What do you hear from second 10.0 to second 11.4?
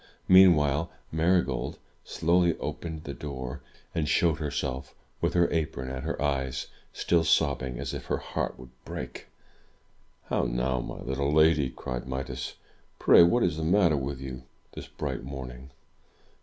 "How now, my little